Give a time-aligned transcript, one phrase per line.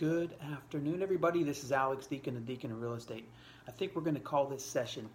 [0.00, 1.44] Good afternoon, everybody.
[1.44, 3.28] This is Alex Deacon, the Deacon of Real Estate.
[3.68, 5.08] I think we're going to call this session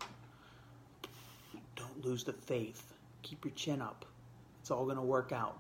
[1.76, 2.94] Don't Lose the Faith.
[3.22, 4.06] Keep your chin up.
[4.62, 5.60] It's all going to work out.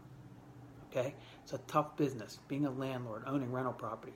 [0.89, 1.13] Okay?
[1.43, 2.39] It's a tough business.
[2.47, 4.13] Being a landlord, owning rental property,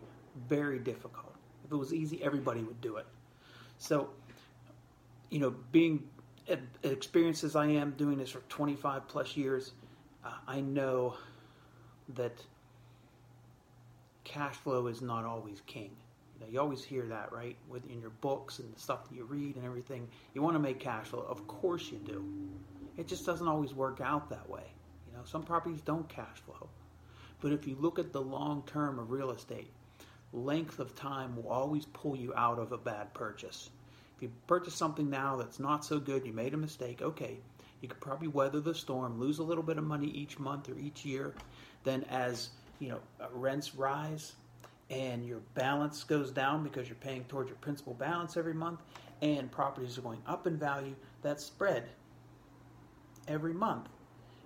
[0.47, 1.35] very difficult.
[1.65, 3.06] If it was easy, everybody would do it.
[3.79, 4.10] So,
[5.29, 6.08] you know, being
[6.81, 9.74] experienced as I am doing this for 25 plus years,
[10.24, 11.17] uh, I know
[12.15, 12.42] that
[14.34, 15.92] cash flow is not always king.
[16.40, 17.55] You, you always hear that, right?
[17.70, 20.08] With in your books and the stuff that you read and everything.
[20.34, 21.26] You want to make cash flow.
[21.30, 22.26] Of course you do.
[22.98, 24.66] It just doesn't always work out that way.
[25.08, 26.68] You know, some properties don't cash flow.
[27.41, 29.72] But if you look at the long term of real estate,
[30.32, 33.70] length of time will always pull you out of a bad purchase.
[34.16, 37.38] If you purchase something now that's not so good, you made a mistake, okay,
[37.82, 40.80] you could probably weather the storm, lose a little bit of money each month or
[40.80, 41.36] each year.
[41.84, 42.50] Then as
[42.84, 44.34] you know uh, rents rise
[44.90, 48.82] and your balance goes down because you're paying towards your principal balance every month
[49.21, 51.85] and properties are going up in value, that spread
[53.30, 53.88] every month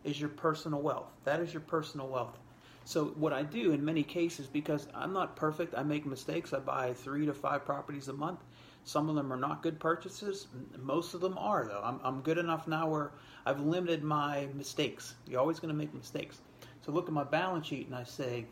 [0.04, 1.10] is your personal wealth.
[1.24, 2.38] That is your personal wealth.
[2.86, 6.54] So what I do in many cases, because I'm not perfect, I make mistakes.
[6.54, 8.40] I buy three to five properties a month.
[8.86, 10.48] Some of them are not good purchases.
[10.78, 11.82] Most of them are, though.
[11.84, 13.12] I'm, I'm good enough now where
[13.46, 15.16] I've limited my mistakes.
[15.28, 16.40] You're always going to make mistakes.
[16.88, 18.46] So look at my balance sheet and I say,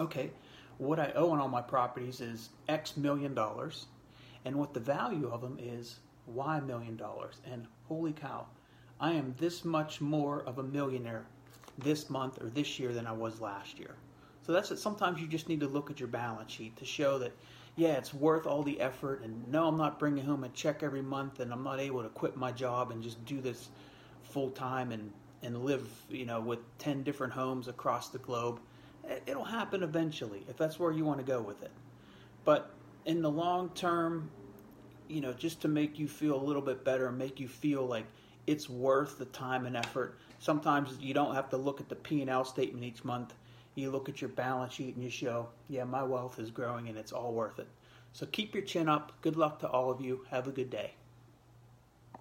[0.00, 0.30] okay,
[0.78, 3.86] what I owe on all my properties is X million dollars,
[4.44, 7.36] and what the value of them is Y million dollars.
[7.48, 8.46] And holy cow,
[8.98, 11.24] I am this much more of a millionaire
[11.78, 13.94] this month or this year than I was last year.
[14.44, 14.80] So that's it.
[14.80, 17.30] Sometimes you just need to look at your balance sheet to show that,
[17.76, 19.22] yeah, it's worth all the effort.
[19.22, 22.08] And no, I'm not bringing home a check every month, and I'm not able to
[22.08, 23.68] quit my job and just do this
[24.24, 25.12] full time and
[25.42, 28.60] and live, you know, with 10 different homes across the globe.
[29.26, 31.72] It'll happen eventually if that's where you want to go with it.
[32.44, 32.70] But
[33.04, 34.30] in the long term,
[35.08, 38.06] you know, just to make you feel a little bit better, make you feel like
[38.46, 40.18] it's worth the time and effort.
[40.38, 43.34] Sometimes you don't have to look at the P&L statement each month.
[43.74, 46.98] You look at your balance sheet and you show, yeah, my wealth is growing and
[46.98, 47.68] it's all worth it.
[48.12, 49.12] So keep your chin up.
[49.22, 50.24] Good luck to all of you.
[50.30, 50.92] Have a good day.